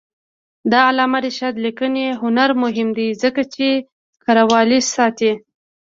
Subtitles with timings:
[0.71, 3.67] د علامه رشاد لیکنی هنر مهم دی ځکه چې
[4.23, 5.31] کرهوالي ساتي.